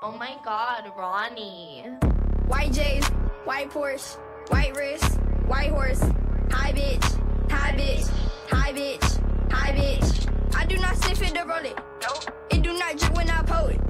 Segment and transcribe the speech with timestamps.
[0.00, 1.84] Oh my god, Ronnie.
[2.46, 3.06] White J's,
[3.44, 4.16] white Porsche,
[4.48, 6.00] white wrist, white horse,
[6.50, 8.08] high bitch, high bitch,
[8.48, 10.56] high bitch, high bitch.
[10.56, 11.76] I do not sniff it to roll it.
[12.00, 12.34] Nope.
[12.50, 13.87] It do not drip when I pull it.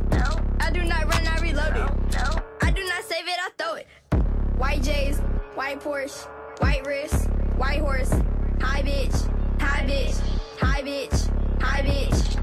[0.69, 2.13] I do not run, I reload it.
[2.13, 2.43] No.
[2.61, 3.87] I do not save it, I throw it.
[4.59, 5.19] White J's,
[5.55, 6.29] white Porsche,
[6.61, 7.25] white wrist,
[7.57, 8.11] white horse,
[8.61, 9.17] high bitch,
[9.59, 10.21] high bitch,
[10.59, 12.37] high bitch, high bitch.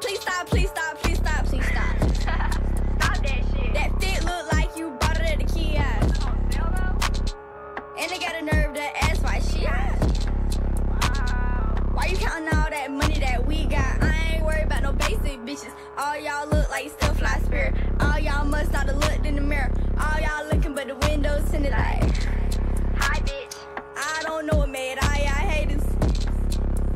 [0.00, 1.96] Please stop, please stop, please stop, please stop.
[2.98, 3.74] Stop that shit.
[3.74, 4.57] That fit look like
[15.36, 15.72] bitches.
[15.96, 17.74] All y'all look like still fly spirit.
[18.00, 19.70] All y'all must not have looked in the mirror.
[19.98, 22.02] All y'all looking but the windows tinted like.
[22.96, 23.56] Hi, bitch.
[23.96, 25.82] I don't know what made all y'all haters.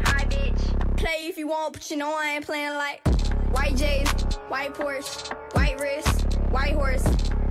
[0.04, 0.96] Hi, bitch.
[0.96, 3.06] Play if you want, but you know I ain't playing like
[3.52, 4.08] white J's,
[4.48, 7.04] white Porsche, white wrist, white horse,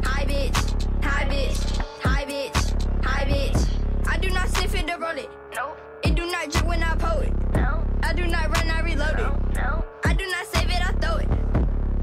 [0.03, 0.55] high bitch,
[1.03, 4.07] high bitch, high bitch, high bitch.
[4.07, 5.29] I do not sniff it to roll it.
[5.55, 5.77] Nope.
[6.03, 7.33] It do not drip when I pull it.
[7.53, 7.85] No.
[8.03, 9.35] I do not run, I reload No.
[9.49, 9.55] it.
[9.55, 9.85] No.
[10.03, 10.10] I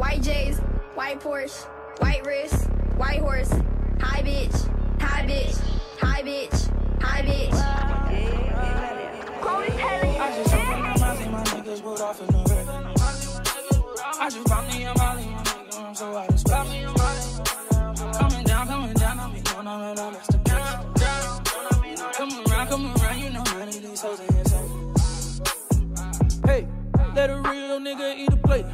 [0.09, 0.59] White J's,
[0.95, 1.67] white Porsche,
[2.01, 2.64] white wrist,
[2.97, 3.51] white horse,
[4.01, 4.56] high bitch,
[4.98, 5.61] high bitch,
[5.98, 7.53] high bitch, high bitch.
[10.19, 10.83] I just opened
[11.31, 12.67] my niggas put off in the red.
[14.19, 16.56] I just bought me a molly, my nigga, so out of space.
[18.19, 22.17] Coming down, coming down, I'm going on and on, that's the case.
[22.17, 24.95] Come around, come around, you know none these hoes ain't insane.
[26.47, 26.67] Hey,
[27.14, 28.64] let a real nigga eat a plate.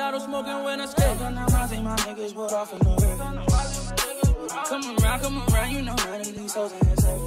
[0.00, 1.06] Forgiato smoking when I skate.
[1.08, 3.18] Open my and my niggas put off in the red.
[4.64, 7.20] Come around, come around, you know none of these hoes ain't insane.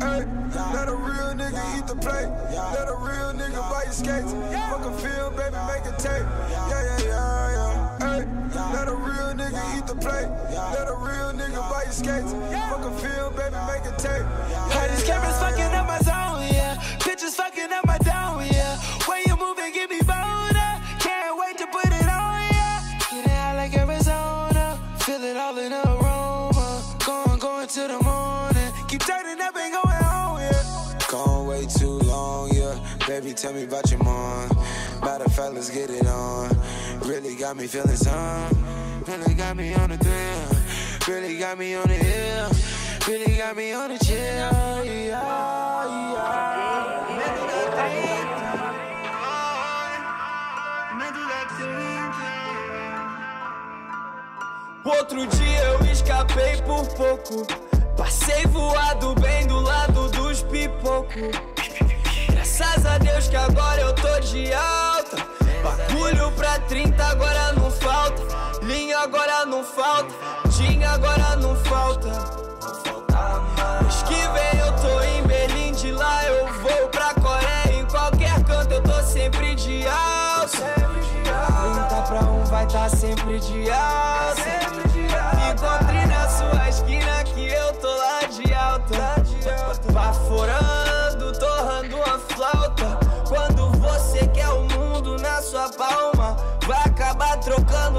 [0.00, 0.24] Hey,
[0.72, 2.30] let a real nigga eat the plate.
[2.72, 4.32] Let a real nigga buy your skates.
[4.32, 6.24] Fuck a film, baby, make a tape.
[6.48, 7.98] Yeah, yeah, yeah, yeah.
[8.00, 8.24] Hey,
[8.72, 10.28] let a real nigga eat the plate.
[10.72, 12.32] Let a real nigga buy your skates.
[12.32, 14.24] Fuck a film, baby, make a tape.
[14.24, 17.03] Yeah, All these yeah, cameras fucking up my zone, yeah.
[33.14, 34.48] Baby, tell me about your mom.
[35.00, 36.50] Matter of fact, get it on.
[37.06, 38.50] Really got me feeling some.
[39.06, 41.14] Really got me on the thrill.
[41.14, 42.50] Really got me on the hill.
[43.06, 44.16] Really got me on the chill.
[44.18, 45.44] Yeah, yeah.
[54.84, 57.46] Outro dia eu escapei por pouco.
[57.96, 61.53] Passei voado bem do lado dos pipocos.
[62.56, 65.16] Graças a Deus que agora eu tô de alta.
[65.60, 68.22] Bagulho pra 30 agora não falta.
[68.64, 70.14] Linha agora não falta.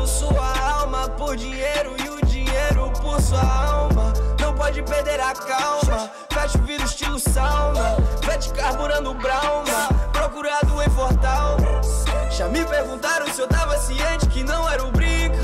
[0.08, 4.14] Sua alma por dinheiro e o dinheiro por sua alma.
[4.40, 6.10] Não pode perder a calma.
[6.30, 7.98] Fecha o vidro estilo sauna.
[8.24, 9.90] Vete carburando Brauma.
[10.12, 11.58] Procurado em Fortal.
[12.32, 15.36] Já me perguntaram se eu tava ciente que não era o brinco.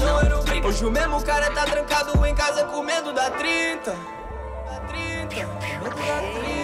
[0.64, 3.92] Hoje o mesmo cara tá trancado em casa comendo da 30.
[3.92, 5.36] Da 30.
[5.36, 6.61] Comendo da 30.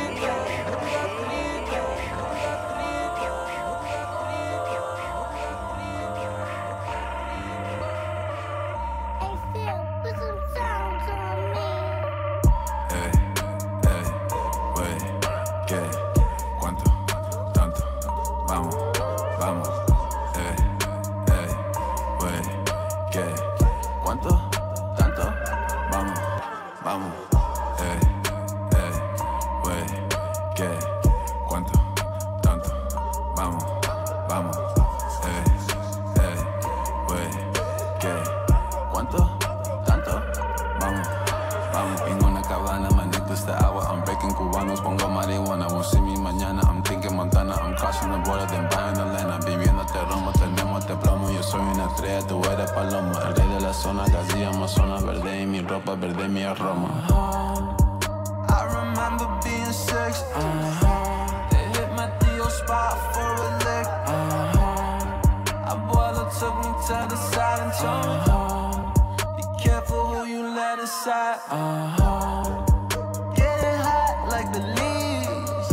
[71.49, 71.99] Inside.
[71.99, 73.33] Uh-huh.
[73.35, 75.69] Getting hot like the leaves.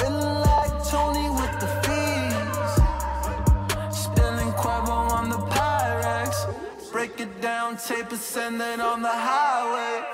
[0.00, 2.74] Feeling like Tony with the fees.
[3.96, 6.46] Spilling Quavo on the Pyrex.
[6.92, 10.11] Break it down, tape it, send it on the highway.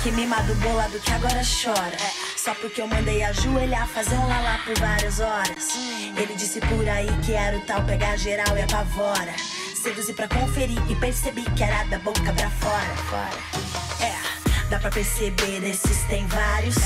[0.00, 1.96] Moleque mimado bolado que agora chora.
[2.34, 5.74] Só porque eu mandei ajoelhar, fazer um lalá por várias horas.
[6.16, 9.34] Ele disse por aí que era o tal pegar geral e apavora.
[9.74, 12.96] Seduzi pra conferir e percebi que era da boca pra fora.
[13.10, 13.38] fora.
[14.00, 16.76] É, dá pra perceber, desses tem vários.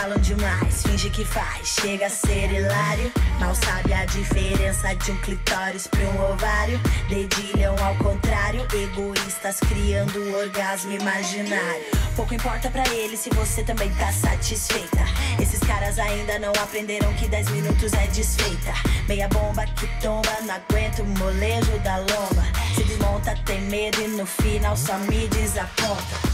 [0.00, 3.12] Falam demais, finge que faz, chega a ser hilário.
[3.38, 6.80] Mal sabe a diferença de um clitóris pra um ovário.
[7.06, 11.84] Dedilham ao contrário, egoístas criando orgasmo imaginário.
[12.16, 15.04] Pouco importa pra eles se você também tá satisfeita.
[15.38, 18.72] Esses caras ainda não aprenderam que 10 minutos é desfeita.
[19.06, 22.42] Meia bomba que tomba, não aguento o molejo da lomba.
[22.74, 26.29] Se desmonta, tem medo e no final só me desaponta.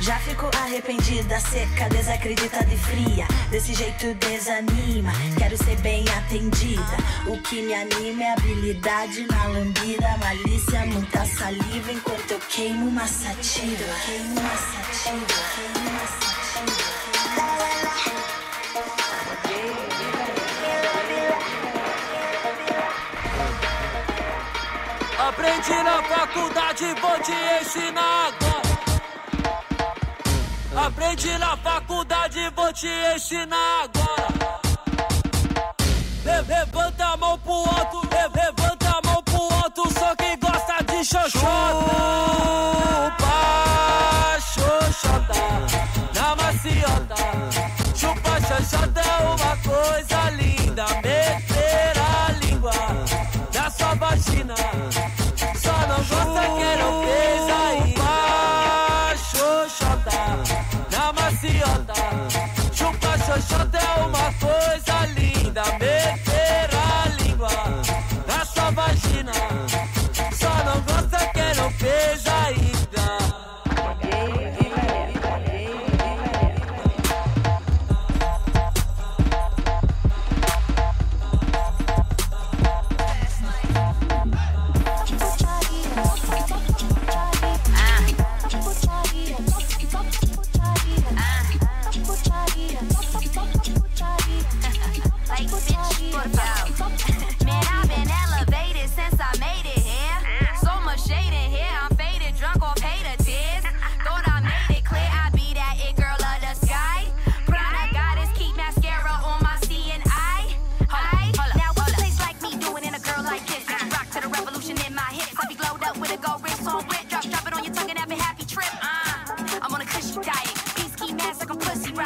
[0.00, 3.26] Já fico arrependida, seca, desacreditada e fria.
[3.50, 6.96] Desse jeito desanima, quero ser bem atendida.
[7.26, 11.92] O que me anima é habilidade na lambida, malícia, muita saliva.
[11.92, 16.30] Enquanto eu queimo uma sativa, queimo uma sativa, queimo uma sativa.
[25.28, 28.69] Aprendi na faculdade, vou te ensinar agora.
[30.86, 34.60] Aprendi na faculdade, vou te ensinar agora.
[36.24, 40.82] Le- Levanta a mão pro alto, le- levanta a mão pro alto, só quem gosta
[40.84, 41.90] de xoxota.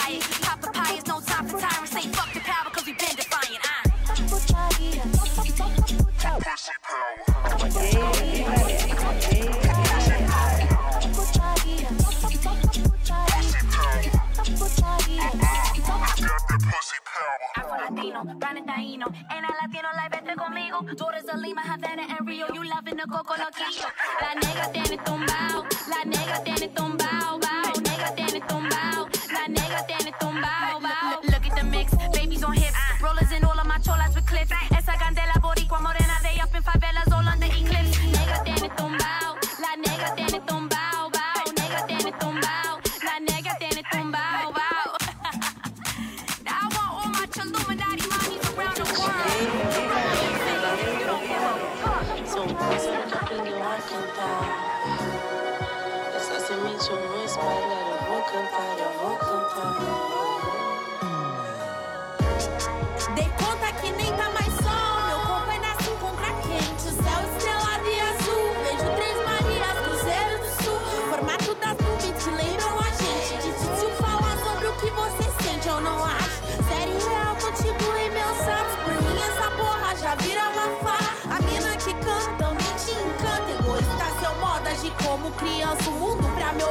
[0.06, 0.22] Riot.
[0.42, 1.60] Pop papayas, no time for
[17.84, 18.64] Latino, Brandon
[19.60, 20.84] latino live vete conmigo.
[21.08, 22.46] Eres de Lima, Havana and Rio.
[22.52, 23.93] You loving the coco loquillo.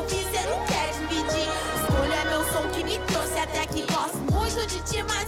[0.04, 1.50] Ouvir, cê não quer dividir.
[1.82, 3.86] Escolha meu som que me trouxe até aqui.
[3.92, 5.23] Gosto muito de ti, mas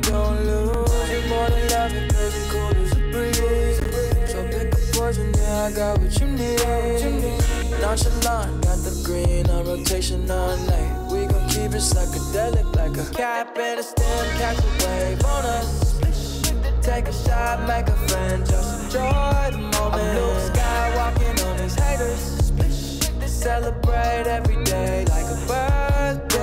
[0.00, 1.10] Don't lose.
[1.10, 3.78] You more than love it, it's cool as a breeze.
[4.28, 6.60] So pick a poison, yeah, I got what you need.
[7.80, 11.12] Nonchalant, got the green on rotation all night.
[11.12, 15.44] We gon' keep it psychedelic like a cap and a stem, catch a wave on
[15.44, 16.00] us.
[16.82, 20.02] Take a shot, make a friend, just enjoy the moment.
[20.02, 22.52] I'm Luke Skywalking on these haters.
[23.26, 26.33] Celebrate every day like a birthday.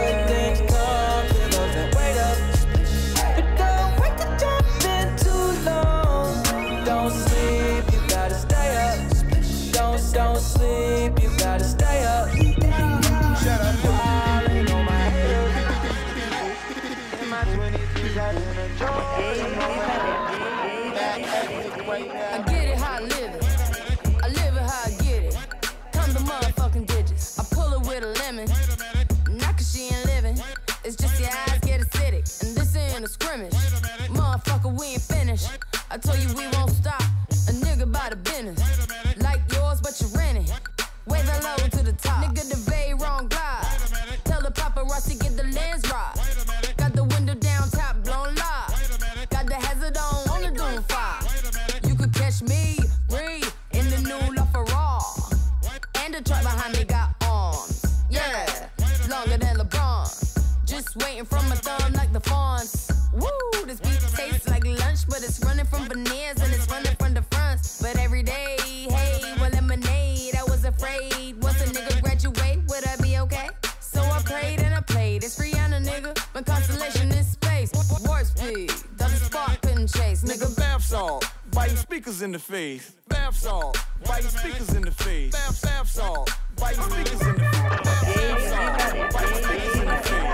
[81.91, 82.93] Speakers in the face.
[83.09, 85.33] Bath salt, biting speakers in the face.
[85.33, 88.15] Bath, bath salt, biting speakers in the face.
[88.15, 90.31] Bath salt, biting speakers in the face.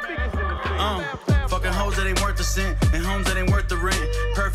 [0.00, 0.80] Speakers in the face.
[0.80, 1.04] Um,
[1.48, 3.59] fucking hoes that ain't worth a cent, and homes that ain't worth.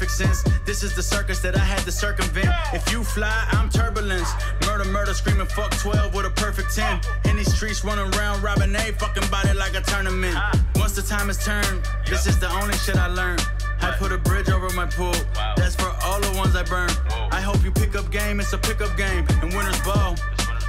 [0.05, 0.59] Perfect sense.
[0.65, 2.49] This is the circus that I had to circumvent.
[2.73, 4.29] If you fly, I'm turbulence.
[4.67, 7.01] Murder, murder, screaming fuck 12 with a perfect 10.
[7.25, 10.37] In these streets, running around, robbing a fucking body like a tournament.
[10.75, 13.43] Once the time is turned, this is the only shit I learned.
[13.81, 15.15] I put a bridge over my pool.
[15.57, 16.91] That's for all the ones I burn.
[17.31, 18.39] I hope you pick up game.
[18.39, 20.15] It's a pickup game, and winners ball.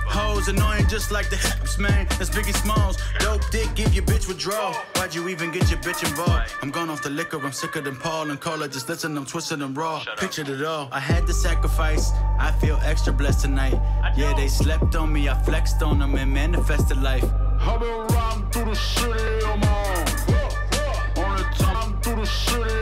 [0.08, 2.06] Hoes annoying just like the hips, man.
[2.18, 2.96] That's Biggie Smalls.
[3.18, 4.72] Dope dick, give your bitch withdrawal.
[4.94, 6.52] Why'd you even get your bitch involved?
[6.62, 8.68] I'm gone off the liquor, I'm sicker than Paul and Cola.
[8.68, 10.02] Just listen, I'm twisted and raw.
[10.16, 10.88] Pictured it all.
[10.92, 12.12] I had to sacrifice.
[12.38, 13.78] I feel extra blessed tonight.
[14.16, 15.28] Yeah, they slept on me.
[15.28, 17.24] I flexed on them and manifested life.
[17.60, 21.24] I've been riding through the city on my own.
[21.24, 22.75] On the time through the city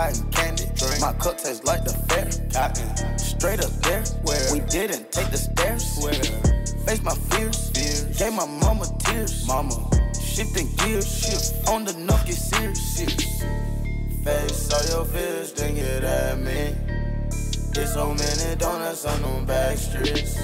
[0.00, 0.64] Cotton candy,
[0.98, 2.24] my cup tastes like the fair.
[2.54, 5.98] Cotton, straight up there, where we didn't take the stairs.
[6.00, 6.14] Where
[6.86, 7.68] face my fears,
[8.16, 9.46] gave my mama tears.
[9.46, 9.76] Mama,
[10.18, 13.42] shifting gears, shift on the knock, get serious.
[14.24, 16.74] Face all your fears, then get at me.
[17.74, 20.40] Get so many donuts on them back streets.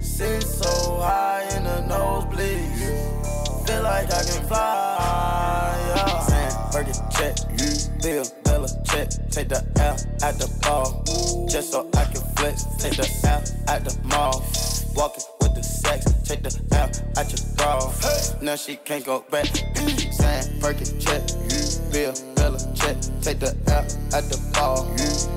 [0.00, 3.66] Sit so high in the nosebleeds.
[3.66, 5.76] Feel like I can fly.
[5.96, 6.70] Yeah.
[6.72, 8.35] Burger check, you Bella
[8.96, 9.08] check.
[9.30, 11.02] Take the L at the ball.
[11.48, 12.64] Just so I can flex.
[12.78, 14.44] Take the L at the mall.
[14.94, 16.04] Walking with the sex.
[16.24, 16.88] Take the L
[17.18, 17.92] at your bra.
[18.42, 19.46] Now she can't go back.
[19.46, 21.22] Saying, Burger check,
[21.92, 22.96] Bill, Bella check.
[23.20, 23.84] Take the L
[24.16, 24.88] at the ball.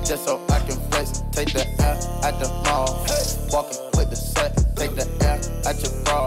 [0.04, 1.22] Just so I can flex.
[1.32, 3.06] Take the L at the mall.
[3.52, 4.64] Walking with the sex.
[4.76, 6.26] Take the L at your bra.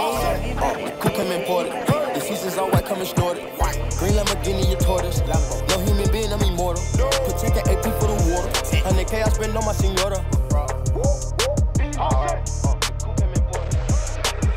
[0.00, 1.87] Uh, the coupe come imported.
[9.08, 10.24] 100K I spend on my senora.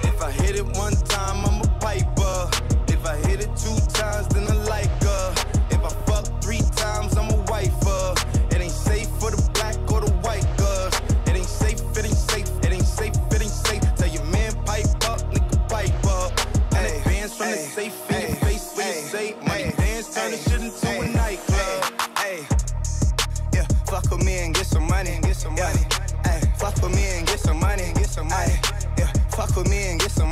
[0.03, 2.49] If I hit it one time, I'm a piper.
[2.87, 3.90] If I hit it two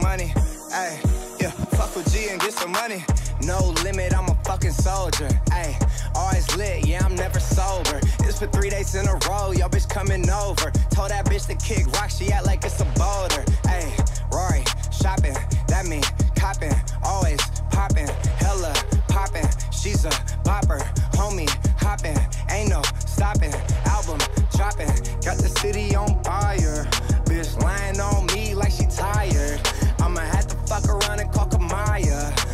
[0.09, 0.33] money.
[0.71, 0.99] Hey,
[1.39, 3.05] yeah, fuck with G and get some money.
[3.43, 5.29] No limit, I'm a fucking soldier.
[5.51, 5.77] Hey,
[6.15, 7.99] always lit, yeah, I'm never sober.
[8.25, 10.71] It's for three days in a row, yo bitch coming over.
[10.89, 13.43] Told that bitch to kick rock, she act like it's a boulder.
[13.67, 13.85] Hey,
[14.33, 16.01] Rory, shopping, that mean
[16.35, 18.09] copping, always popping,
[18.41, 18.73] hella
[19.09, 19.47] popping.
[19.71, 20.13] She's a
[20.49, 20.81] bopper,
[21.19, 21.49] homie,
[21.85, 22.17] hopping,
[22.49, 23.53] ain't no stopping.
[23.85, 24.17] Album
[24.57, 24.89] dropping,
[25.21, 26.87] got the city on fire.
[27.29, 29.61] Bitch lying on me like she tired.
[30.19, 32.48] I'ma have to fuck around and call Kamaya.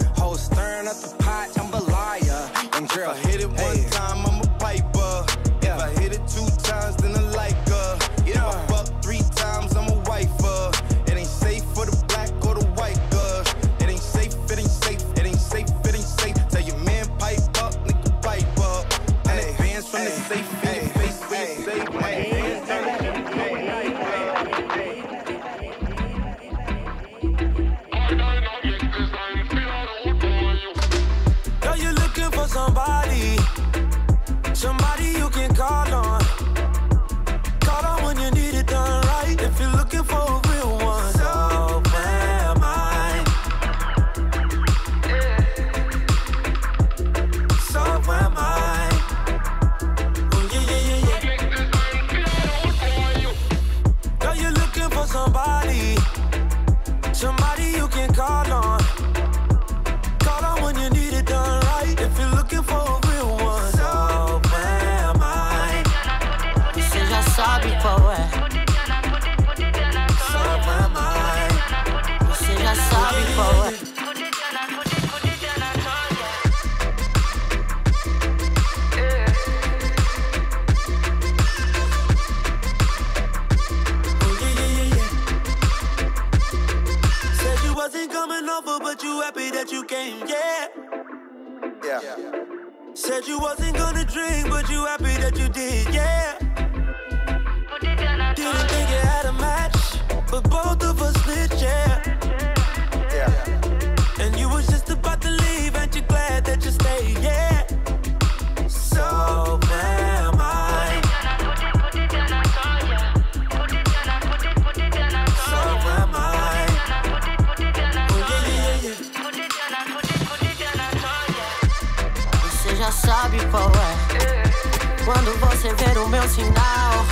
[123.51, 125.03] Qual é.
[125.03, 127.05] Quando você ver o meu sinal,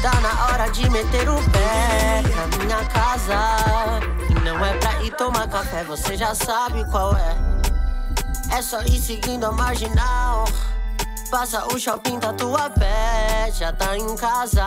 [0.00, 3.38] tá na hora de meter o pé na minha casa.
[4.28, 7.36] E não é pra ir tomar café, você já sabe qual é.
[8.56, 10.44] É só ir seguindo a marginal.
[11.30, 14.66] Passa o shopping da tua pé, já tá em casa.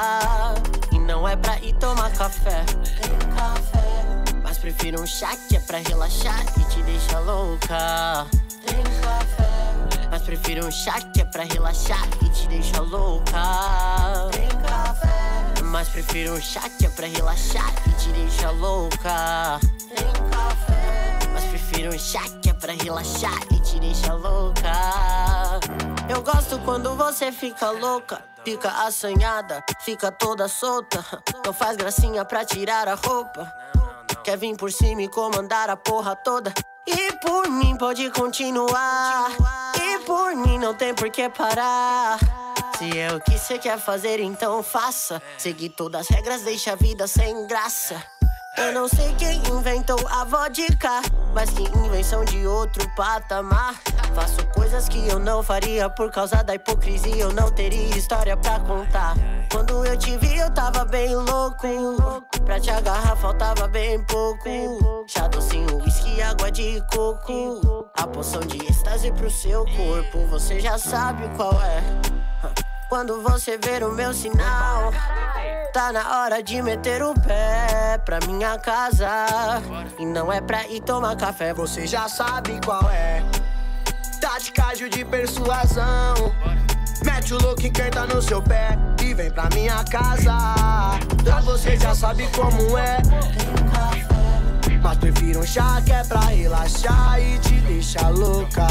[0.91, 2.63] E não é pra ir tomar café.
[3.36, 3.84] café.
[4.41, 8.28] Mas prefiro um chá que é pra relaxar e te deixa louca.
[10.13, 14.30] Mas prefiro um chá que é pra relaxar e te deixa louca.
[14.32, 15.63] Tem café.
[15.63, 19.60] Mas prefiro um chá que é pra relaxar e te deixa louca.
[19.89, 21.19] Tem café.
[21.34, 24.71] Mas prefiro um chá que é pra relaxar e te deixa louca.
[26.08, 28.23] Eu gosto quando você fica louca.
[28.45, 31.04] Fica assanhada, fica toda solta.
[31.43, 33.52] Não faz gracinha pra tirar a roupa.
[34.23, 36.54] Quer vir por cima e comandar a porra toda.
[36.86, 39.32] E por mim pode continuar.
[40.06, 42.20] Por mim não tem por que parar.
[42.78, 45.22] Se é o que você quer fazer, então faça.
[45.38, 48.04] Seguir todas as regras deixa a vida sem graça.
[48.56, 51.02] Eu não sei quem inventou a vodka,
[51.34, 53.74] mas que invenção de outro patamar.
[54.13, 57.16] Faço coisas que eu não faria por causa da hipocrisia.
[57.16, 59.16] Eu não teria história pra contar.
[59.52, 61.68] Quando eu te vi, eu tava bem louco.
[62.46, 65.06] Pra te agarrar, faltava bem pouco.
[65.08, 67.89] Chá docinho, whisky, água de coco.
[67.96, 72.12] A poção de êxtase pro seu corpo, você já sabe qual é.
[72.89, 74.91] Quando você ver o meu sinal,
[75.74, 79.08] tá na hora de meter o pé pra minha casa.
[79.98, 83.24] E não é pra ir tomar café, você já sabe qual é.
[84.22, 86.34] Tática de persuasão.
[87.04, 90.38] Mete o quem tá no seu pé e vem pra minha casa.
[91.26, 92.98] Já você já sabe como é.
[94.82, 98.67] Mas prefiro um chá que é pra relaxar e te deixar louca.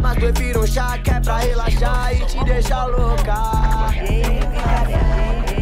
[0.00, 3.34] Mas prefiro um chá que é pra relaxar e te deixar louca.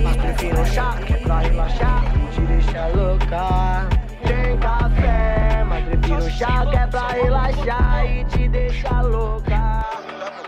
[0.02, 3.88] Mas prefiro um chá que é pra relaxar e te deixar louca.
[4.26, 9.84] Tem café, mas prefiro um chá que é pra relaxar e te deixar louca.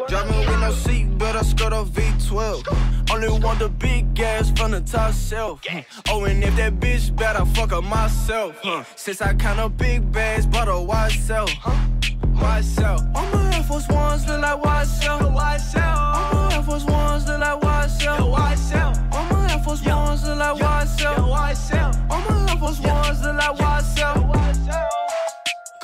[0.09, 2.63] Driving with no seat, but I skirt a V12.
[3.11, 5.61] Only want the big gas from the top shelf.
[6.11, 8.57] Oh, and if that bitch bad, I fuck up myself.
[8.97, 11.47] Since I up big bags, bought a wide sell.
[12.33, 13.03] Myself.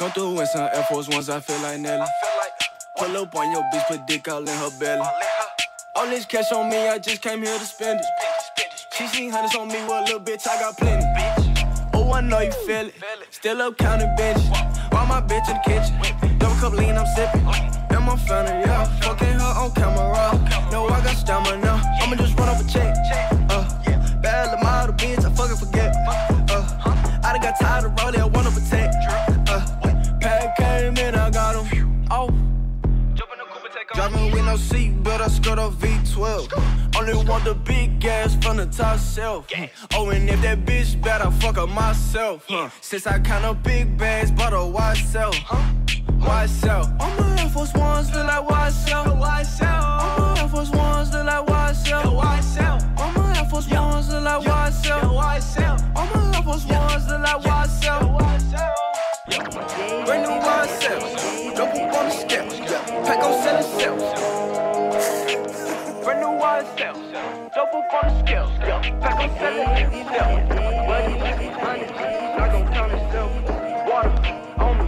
[0.05, 2.07] Come through in some Air Force Ones, I feel like Nelly.
[2.99, 5.03] Pull up on your bitch, put dick all in her belly.
[5.97, 8.07] All this cash on me, I just came here to spend it.
[8.99, 11.07] She seen hundreds on me, well, little bitch, I got plenty.
[11.95, 12.95] Oh, I know you feel it.
[13.31, 14.47] Still up counting benches.
[14.91, 16.39] While my bitch in the kitchen.
[16.39, 17.41] Double cup lean, I'm sipping.
[17.41, 18.85] And my family, yeah.
[19.01, 20.71] Fucking her on camera.
[20.71, 21.81] No, I got stamina.
[22.03, 22.95] I'ma just run up a check.
[23.49, 23.65] Uh,
[24.21, 25.97] bad little model bitch, I fucking forget.
[26.07, 29.34] Uh, I done got tired of rolling, I wanna protect.
[34.05, 36.53] Driving with no seat, but I skirt a V12.
[36.95, 39.47] Only want the big gas from the top shelf.
[39.95, 42.47] Oh, and if that bitch bad, I fuck up myself.
[42.83, 45.33] Since I up big bags, bought a wide sell.
[46.21, 46.95] Wide sell.
[47.01, 49.17] All my Air Force Ones look like wide sell.
[49.17, 49.83] Wide sell.
[49.83, 52.15] All my Air Force Ones look like wide sell.
[52.15, 52.79] Wide sell.
[52.99, 55.15] All my Air Force Ones look like wide sell.
[55.15, 55.79] Wide sell.
[55.97, 58.21] All my Air Force Ones look like wide sell.
[60.05, 60.84] Brand new wide sell.
[63.85, 64.03] Sales.
[66.05, 66.97] Brand new wide sell.
[67.55, 68.49] Dope on the scale.
[69.01, 69.69] Pack on selling
[70.09, 70.49] sales.
[70.89, 71.87] Money, money,
[72.39, 73.31] not gon' count itself.
[73.89, 74.13] Water
[74.65, 74.87] on me,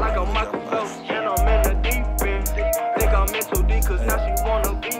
[0.00, 0.94] like a Michael Phelps.
[1.08, 2.46] And I'm in the deep end.
[2.96, 4.96] Think I'm too deep, cause now she wanna be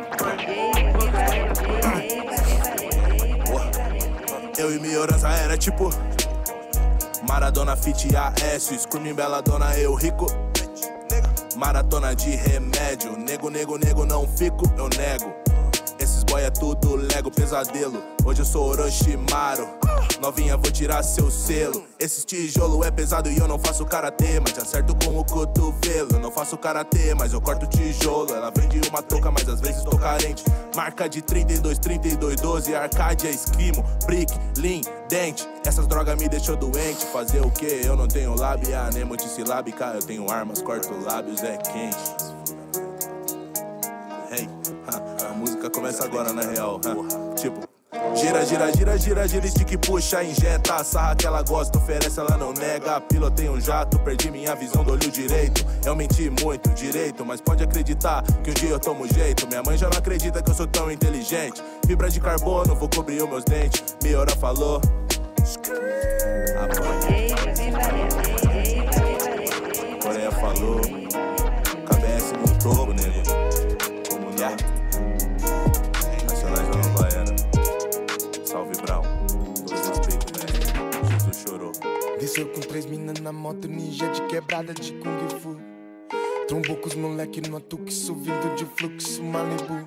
[4.59, 5.91] Eu e Mioranza era tipo
[7.29, 10.46] Maradona Fit AS, Screaming Belladonna, eu rico
[11.57, 15.46] Maratona de remédio, nego, nego, nego, não fico, eu nego
[16.07, 18.01] Esses boy é tudo Lego, pesadelo.
[18.25, 19.67] Hoje eu sou Orochimaru.
[20.21, 21.85] Novinha, vou tirar seu selo.
[21.99, 26.11] Esse tijolo é pesado e eu não faço karatê Mas acerto com o cotovelo.
[26.13, 28.33] Eu não faço karatê, mas eu corto tijolo.
[28.33, 30.45] Ela vende uma touca, mas às vezes tô carente.
[30.77, 35.45] Marca de 32, 32, 12 Arcádia, esquimo, brick, lean, dente.
[35.67, 37.05] Essas drogas me deixou doente.
[37.07, 37.85] Fazer o que?
[37.85, 42.26] Eu não tenho lábia Nem multissilábica Eu tenho armas, corto lábios, é quente
[45.71, 46.81] começa agora na real.
[47.37, 47.67] Tipo
[48.15, 52.53] Gira, gira, gira, gira, gira, stick, puxa, injeta sarra que ela gosta, oferece, ela não
[52.53, 53.01] nega.
[53.01, 55.65] Pilotei um jato, perdi minha visão do olho direito.
[55.85, 59.47] Eu menti muito, direito, mas pode acreditar Que um dia eu tomo jeito.
[59.49, 61.63] Minha mãe já não acredita que eu sou tão inteligente.
[61.87, 63.97] Fibra de carbono, vou cobrir os meus dentes.
[64.03, 64.81] Miora falou.
[70.03, 70.81] Coreia falou.
[71.87, 73.26] KBS no topo,
[82.19, 85.55] Desceu com três minas na moto, ninja de quebrada de Kung Fu.
[86.49, 89.87] Trombou com os moleque no atuque, subindo de fluxo Malibu.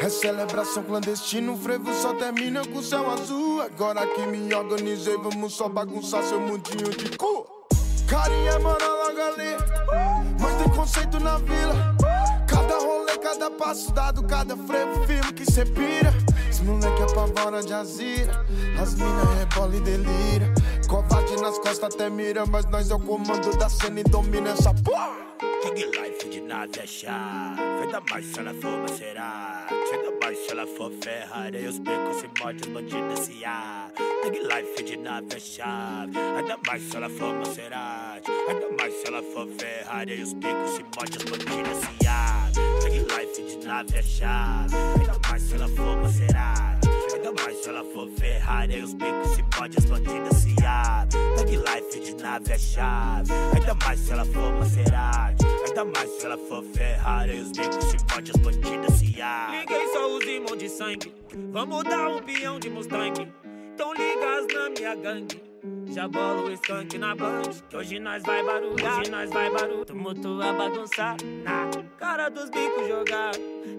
[0.00, 3.62] É celebração clandestina, o frevo só termina com o céu azul.
[3.62, 7.46] Agora que me organizei, vamos só bagunçar seu mundinho de cu.
[8.08, 9.56] Carinha mora logo ali,
[10.40, 11.96] mas tem conceito na vila.
[12.48, 16.12] Cada rolê, cada passo dado, cada frevo firme que cê pira.
[16.50, 18.44] Os moleque apavora de azira,
[18.80, 20.65] as mina rebola e delira.
[20.88, 24.72] Covarde nas costas até mira, mas nós é o comando da cena e domina essa
[24.72, 25.16] porra.
[25.62, 27.56] King Life de nada é chá.
[27.80, 29.66] Feita mais se ela for macerar.
[29.90, 31.64] Chega mais se ela for Ferrari.
[31.64, 33.90] E os becos se mordem, os bandidos se há.
[34.22, 36.06] King Life de nada é chá.
[36.36, 38.30] Ainda mais se ela for Maserati.
[38.48, 40.18] Ainda mais se ela for Ferrari.
[40.18, 42.50] E os becos se mordem, os bandidos se há.
[42.82, 44.66] King Life de nada é chá.
[44.98, 46.75] Ainda mais se ela for Maserati.
[47.26, 48.78] Ainda mais se ela for Ferrari.
[48.78, 51.04] E os becos se mordem, os bandidos se há.
[51.36, 53.32] King Life de nada é chave.
[53.52, 55.44] Ainda mais se ela for Maserati.
[55.66, 57.36] Ainda mais se ela for Ferrari.
[57.36, 59.48] E os becos se mordem, os bandidos se há.
[59.50, 61.12] Liguei só os irmãos de sangue.
[61.50, 63.32] Vamos dar um peão de Mustang.
[63.76, 65.42] Tão ligados na minha gangue.
[65.86, 67.42] Já bolo o skunk na band.
[67.68, 69.00] Que hoje nós vai barulhar.
[69.00, 70.48] Hoje nós vai barulhar.
[70.48, 71.16] A bagunçar.
[71.42, 73.32] Na cara dos bicos jogar.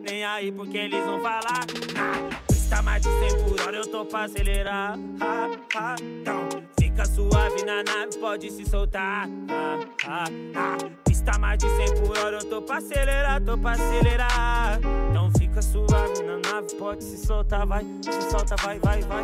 [0.06, 1.66] Nem aí porque eles vão falar.
[1.94, 3.78] Na pista mais de 100 por hora.
[3.78, 5.00] Eu tô pra acelerar.
[5.22, 8.18] Ha, ha, então fica suave na nave.
[8.20, 9.30] Pode se soltar.
[9.50, 10.24] Ha, ha,
[10.56, 10.78] ha.
[11.06, 12.38] Pista mais de 100 por hora.
[12.38, 13.42] Eu tô pra acelerar.
[13.42, 14.80] Tô pra acelerar.
[15.10, 16.76] Então fica suave na nave.
[16.76, 17.66] Pode se soltar.
[17.66, 19.24] Vai, se solta, vai, vai, vai.